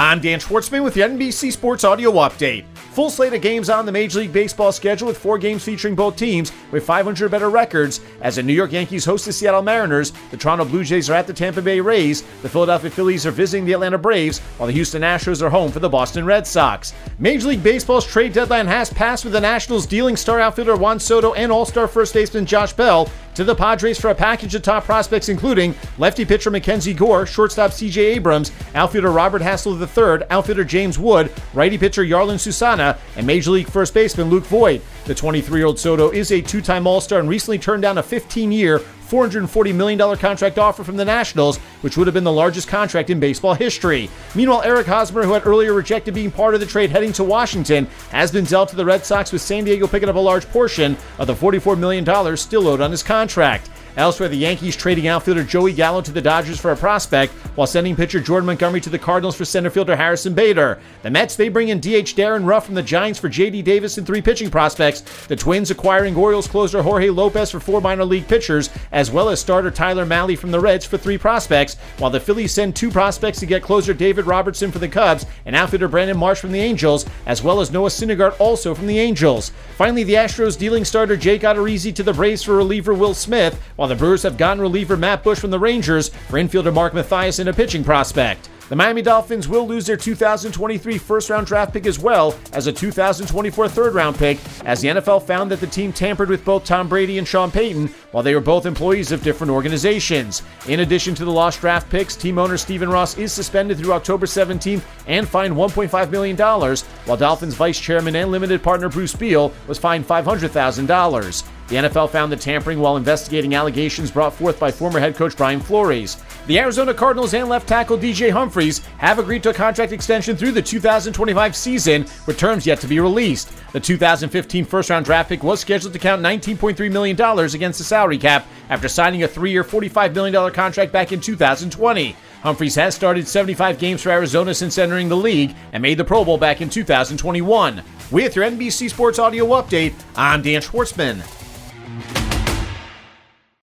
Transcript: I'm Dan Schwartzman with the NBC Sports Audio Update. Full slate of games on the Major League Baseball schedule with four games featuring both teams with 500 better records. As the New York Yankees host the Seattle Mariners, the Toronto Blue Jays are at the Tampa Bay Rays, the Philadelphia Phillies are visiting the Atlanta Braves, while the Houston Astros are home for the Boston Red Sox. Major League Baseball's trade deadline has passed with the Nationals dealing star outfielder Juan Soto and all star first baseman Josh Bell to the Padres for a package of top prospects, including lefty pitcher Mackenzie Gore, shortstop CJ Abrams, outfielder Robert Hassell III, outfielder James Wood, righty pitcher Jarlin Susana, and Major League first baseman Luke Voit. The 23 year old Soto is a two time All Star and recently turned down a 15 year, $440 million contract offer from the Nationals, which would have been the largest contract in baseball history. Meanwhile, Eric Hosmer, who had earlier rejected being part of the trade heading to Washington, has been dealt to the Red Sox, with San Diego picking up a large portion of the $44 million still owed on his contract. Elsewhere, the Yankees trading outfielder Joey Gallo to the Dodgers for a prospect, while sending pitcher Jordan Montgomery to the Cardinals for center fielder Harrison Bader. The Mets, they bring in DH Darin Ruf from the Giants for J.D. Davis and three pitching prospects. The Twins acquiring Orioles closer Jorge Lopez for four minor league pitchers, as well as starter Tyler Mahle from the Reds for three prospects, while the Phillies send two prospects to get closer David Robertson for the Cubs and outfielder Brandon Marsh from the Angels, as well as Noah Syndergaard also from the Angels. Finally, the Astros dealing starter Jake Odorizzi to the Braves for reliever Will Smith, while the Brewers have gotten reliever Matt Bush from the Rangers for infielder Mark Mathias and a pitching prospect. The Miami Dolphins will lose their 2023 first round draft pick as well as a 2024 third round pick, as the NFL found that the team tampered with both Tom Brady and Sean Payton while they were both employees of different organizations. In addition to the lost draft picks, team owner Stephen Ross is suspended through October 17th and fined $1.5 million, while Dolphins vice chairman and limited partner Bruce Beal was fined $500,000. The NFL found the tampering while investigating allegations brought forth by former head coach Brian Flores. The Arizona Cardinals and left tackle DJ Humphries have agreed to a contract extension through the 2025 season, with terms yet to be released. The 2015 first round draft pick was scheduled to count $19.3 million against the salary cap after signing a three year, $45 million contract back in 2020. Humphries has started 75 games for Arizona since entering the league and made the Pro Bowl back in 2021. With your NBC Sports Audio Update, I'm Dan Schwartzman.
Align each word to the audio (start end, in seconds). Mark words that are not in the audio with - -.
I'm 0.00 0.18
Dan 0.18 0.40
Schwartzman 0.40 0.82
with 0.82 0.94
the 0.94 1.02
NBC 1.02 1.52
Sports 1.52 1.84
Audio 1.84 2.10
Update. 2.12 2.64
Full 2.92 3.08
slate 3.08 3.32
of 3.32 3.40
games 3.40 3.70
on 3.70 3.86
the 3.86 3.92
Major 3.92 4.18
League 4.18 4.32
Baseball 4.32 4.72
schedule 4.72 5.06
with 5.06 5.16
four 5.16 5.38
games 5.38 5.62
featuring 5.62 5.94
both 5.94 6.16
teams 6.16 6.50
with 6.72 6.84
500 6.84 7.30
better 7.30 7.48
records. 7.48 8.00
As 8.20 8.34
the 8.34 8.42
New 8.42 8.52
York 8.52 8.72
Yankees 8.72 9.04
host 9.04 9.26
the 9.26 9.32
Seattle 9.32 9.62
Mariners, 9.62 10.12
the 10.32 10.36
Toronto 10.36 10.64
Blue 10.64 10.82
Jays 10.82 11.08
are 11.08 11.14
at 11.14 11.28
the 11.28 11.32
Tampa 11.32 11.62
Bay 11.62 11.78
Rays, 11.78 12.22
the 12.42 12.48
Philadelphia 12.48 12.90
Phillies 12.90 13.24
are 13.24 13.30
visiting 13.30 13.64
the 13.64 13.74
Atlanta 13.74 13.96
Braves, 13.96 14.40
while 14.58 14.66
the 14.66 14.72
Houston 14.72 15.02
Astros 15.02 15.40
are 15.40 15.50
home 15.50 15.70
for 15.70 15.78
the 15.78 15.88
Boston 15.88 16.24
Red 16.24 16.48
Sox. 16.48 16.92
Major 17.20 17.48
League 17.48 17.62
Baseball's 17.62 18.04
trade 18.04 18.32
deadline 18.32 18.66
has 18.66 18.92
passed 18.92 19.22
with 19.22 19.34
the 19.34 19.40
Nationals 19.40 19.86
dealing 19.86 20.16
star 20.16 20.40
outfielder 20.40 20.74
Juan 20.74 20.98
Soto 20.98 21.32
and 21.34 21.52
all 21.52 21.64
star 21.64 21.86
first 21.86 22.12
baseman 22.12 22.44
Josh 22.44 22.72
Bell 22.72 23.08
to 23.34 23.44
the 23.44 23.54
Padres 23.54 24.00
for 24.00 24.10
a 24.10 24.14
package 24.14 24.54
of 24.54 24.62
top 24.62 24.84
prospects, 24.84 25.28
including 25.28 25.74
lefty 25.98 26.24
pitcher 26.24 26.50
Mackenzie 26.50 26.92
Gore, 26.92 27.24
shortstop 27.26 27.70
CJ 27.70 28.16
Abrams, 28.16 28.52
outfielder 28.74 29.10
Robert 29.10 29.40
Hassell 29.40 29.78
III, 29.78 30.26
outfielder 30.30 30.64
James 30.64 30.98
Wood, 30.98 31.32
righty 31.54 31.78
pitcher 31.78 32.04
Jarlin 32.04 32.38
Susana, 32.40 32.89
and 33.16 33.26
Major 33.26 33.50
League 33.50 33.68
first 33.68 33.94
baseman 33.94 34.30
Luke 34.30 34.44
Voit. 34.44 34.82
The 35.04 35.14
23 35.14 35.58
year 35.58 35.66
old 35.66 35.78
Soto 35.78 36.10
is 36.10 36.30
a 36.30 36.40
two 36.40 36.60
time 36.60 36.86
All 36.86 37.00
Star 37.00 37.18
and 37.18 37.28
recently 37.28 37.58
turned 37.58 37.82
down 37.82 37.98
a 37.98 38.02
15 38.02 38.52
year, 38.52 38.78
$440 39.10 39.74
million 39.74 40.16
contract 40.16 40.58
offer 40.58 40.84
from 40.84 40.96
the 40.96 41.04
Nationals, 41.04 41.58
which 41.82 41.96
would 41.96 42.06
have 42.06 42.14
been 42.14 42.24
the 42.24 42.32
largest 42.32 42.68
contract 42.68 43.10
in 43.10 43.18
baseball 43.18 43.54
history. 43.54 44.08
Meanwhile, 44.34 44.62
Eric 44.62 44.86
Hosmer, 44.86 45.24
who 45.24 45.32
had 45.32 45.46
earlier 45.46 45.74
rejected 45.74 46.14
being 46.14 46.30
part 46.30 46.54
of 46.54 46.60
the 46.60 46.66
trade 46.66 46.90
heading 46.90 47.12
to 47.14 47.24
Washington, 47.24 47.86
has 48.10 48.30
been 48.30 48.44
dealt 48.44 48.68
to 48.70 48.76
the 48.76 48.84
Red 48.84 49.04
Sox, 49.04 49.32
with 49.32 49.42
San 49.42 49.64
Diego 49.64 49.86
picking 49.86 50.08
up 50.08 50.16
a 50.16 50.20
large 50.20 50.48
portion 50.50 50.96
of 51.18 51.26
the 51.26 51.34
$44 51.34 51.78
million 51.78 52.36
still 52.36 52.68
owed 52.68 52.80
on 52.80 52.90
his 52.90 53.02
contract. 53.02 53.68
Elsewhere, 54.00 54.30
the 54.30 54.36
Yankees 54.36 54.76
trading 54.76 55.08
outfielder 55.08 55.44
Joey 55.44 55.74
Gallo 55.74 56.00
to 56.00 56.10
the 56.10 56.22
Dodgers 56.22 56.58
for 56.58 56.72
a 56.72 56.76
prospect, 56.76 57.34
while 57.54 57.66
sending 57.66 57.94
pitcher 57.94 58.18
Jordan 58.18 58.46
Montgomery 58.46 58.80
to 58.80 58.88
the 58.88 58.98
Cardinals 58.98 59.36
for 59.36 59.44
center 59.44 59.68
fielder 59.68 59.94
Harrison 59.94 60.32
Bader. 60.32 60.80
The 61.02 61.10
Mets, 61.10 61.36
they 61.36 61.50
bring 61.50 61.68
in 61.68 61.80
DH 61.80 62.16
Darin 62.16 62.46
Ruf 62.46 62.64
from 62.64 62.76
the 62.76 62.82
Giants 62.82 63.18
for 63.18 63.28
J.D. 63.28 63.60
Davis 63.60 63.98
and 63.98 64.06
three 64.06 64.22
pitching 64.22 64.50
prospects. 64.50 65.02
The 65.26 65.36
Twins 65.36 65.70
acquiring 65.70 66.16
Orioles 66.16 66.48
closer 66.48 66.80
Jorge 66.80 67.10
Lopez 67.10 67.50
for 67.50 67.60
four 67.60 67.82
minor 67.82 68.06
league 68.06 68.26
pitchers, 68.26 68.70
as 68.90 69.10
well 69.10 69.28
as 69.28 69.38
starter 69.38 69.70
Tyler 69.70 70.06
Mahle 70.06 70.34
from 70.34 70.50
the 70.50 70.60
Reds 70.60 70.86
for 70.86 70.96
three 70.96 71.18
prospects, 71.18 71.76
while 71.98 72.10
the 72.10 72.20
Phillies 72.20 72.54
send 72.54 72.74
two 72.74 72.90
prospects 72.90 73.38
to 73.40 73.46
get 73.46 73.62
closer 73.62 73.92
David 73.92 74.24
Robertson 74.24 74.72
for 74.72 74.78
the 74.78 74.88
Cubs 74.88 75.26
and 75.44 75.54
outfielder 75.54 75.88
Brandon 75.88 76.16
Marsh 76.16 76.40
from 76.40 76.52
the 76.52 76.60
Angels, 76.60 77.04
as 77.26 77.42
well 77.42 77.60
as 77.60 77.70
Noah 77.70 77.90
Syndergaard 77.90 78.40
also 78.40 78.74
from 78.74 78.86
the 78.86 78.98
Angels. 78.98 79.52
Finally, 79.76 80.04
the 80.04 80.14
Astros 80.14 80.58
dealing 80.58 80.86
starter 80.86 81.18
Jake 81.18 81.42
Odorizzi 81.42 81.94
to 81.94 82.02
the 82.02 82.14
Braves 82.14 82.42
for 82.42 82.56
reliever 82.56 82.94
Will 82.94 83.12
Smith, 83.12 83.60
while 83.76 83.89
the 83.90 83.96
Brewers 83.96 84.22
have 84.22 84.36
gotten 84.36 84.60
reliever 84.60 84.96
Matt 84.96 85.24
Bush 85.24 85.40
from 85.40 85.50
the 85.50 85.58
Rangers 85.58 86.10
for 86.28 86.38
infielder 86.38 86.72
Mark 86.72 86.94
Mathias 86.94 87.40
and 87.40 87.48
a 87.48 87.52
pitching 87.52 87.82
prospect. 87.82 88.48
The 88.68 88.76
Miami 88.76 89.02
Dolphins 89.02 89.48
will 89.48 89.66
lose 89.66 89.84
their 89.84 89.96
2023 89.96 90.96
first 90.96 91.28
round 91.28 91.48
draft 91.48 91.72
pick 91.72 91.86
as 91.86 91.98
well 91.98 92.38
as 92.52 92.68
a 92.68 92.72
2024 92.72 93.68
third 93.68 93.92
round 93.92 94.16
pick, 94.16 94.38
as 94.64 94.80
the 94.80 94.86
NFL 94.86 95.26
found 95.26 95.50
that 95.50 95.58
the 95.58 95.66
team 95.66 95.92
tampered 95.92 96.28
with 96.28 96.44
both 96.44 96.64
Tom 96.64 96.88
Brady 96.88 97.18
and 97.18 97.26
Sean 97.26 97.50
Payton 97.50 97.88
while 98.12 98.22
they 98.22 98.32
were 98.32 98.40
both 98.40 98.64
employees 98.64 99.10
of 99.10 99.24
different 99.24 99.50
organizations. 99.50 100.44
In 100.68 100.78
addition 100.80 101.16
to 101.16 101.24
the 101.24 101.32
lost 101.32 101.60
draft 101.60 101.90
picks, 101.90 102.14
team 102.14 102.38
owner 102.38 102.56
Stephen 102.56 102.88
Ross 102.88 103.18
is 103.18 103.32
suspended 103.32 103.76
through 103.76 103.92
October 103.92 104.26
17th 104.26 104.84
and 105.08 105.28
fined 105.28 105.56
$1.5 105.56 106.10
million, 106.10 106.36
while 106.36 107.16
Dolphins 107.16 107.54
vice 107.54 107.80
chairman 107.80 108.14
and 108.14 108.30
limited 108.30 108.62
partner 108.62 108.88
Bruce 108.88 109.16
Beal 109.16 109.52
was 109.66 109.78
fined 109.80 110.06
$500,000. 110.06 111.42
The 111.70 111.76
NFL 111.76 112.10
found 112.10 112.32
the 112.32 112.36
tampering 112.36 112.80
while 112.80 112.96
investigating 112.96 113.54
allegations 113.54 114.10
brought 114.10 114.34
forth 114.34 114.58
by 114.58 114.72
former 114.72 114.98
head 114.98 115.14
coach 115.14 115.36
Brian 115.36 115.60
Flores. 115.60 116.16
The 116.48 116.58
Arizona 116.58 116.92
Cardinals 116.92 117.32
and 117.32 117.48
left 117.48 117.68
tackle 117.68 117.96
DJ 117.96 118.32
Humphries 118.32 118.80
have 118.98 119.20
agreed 119.20 119.44
to 119.44 119.50
a 119.50 119.54
contract 119.54 119.92
extension 119.92 120.36
through 120.36 120.50
the 120.50 120.60
2025 120.60 121.54
season, 121.54 122.06
with 122.26 122.38
terms 122.38 122.66
yet 122.66 122.80
to 122.80 122.88
be 122.88 122.98
released. 122.98 123.52
The 123.72 123.78
2015 123.78 124.64
first 124.64 124.90
round 124.90 125.04
draft 125.04 125.28
pick 125.28 125.44
was 125.44 125.60
scheduled 125.60 125.92
to 125.92 126.00
count 126.00 126.20
$19.3 126.20 126.90
million 126.90 127.16
against 127.54 127.78
the 127.78 127.84
salary 127.84 128.18
cap 128.18 128.48
after 128.68 128.88
signing 128.88 129.22
a 129.22 129.28
three 129.28 129.52
year, 129.52 129.62
$45 129.62 130.12
million 130.12 130.52
contract 130.52 130.90
back 130.90 131.12
in 131.12 131.20
2020. 131.20 132.16
Humphries 132.42 132.74
has 132.74 132.96
started 132.96 133.28
75 133.28 133.78
games 133.78 134.02
for 134.02 134.10
Arizona 134.10 134.54
since 134.54 134.76
entering 134.76 135.08
the 135.08 135.16
league 135.16 135.54
and 135.72 135.80
made 135.80 135.98
the 135.98 136.04
Pro 136.04 136.24
Bowl 136.24 136.36
back 136.36 136.60
in 136.60 136.68
2021. 136.68 137.84
With 138.10 138.34
your 138.34 138.44
NBC 138.44 138.90
Sports 138.90 139.20
Audio 139.20 139.46
Update, 139.46 139.94
I'm 140.16 140.42
Dan 140.42 140.62
Schwartzman. 140.62 141.39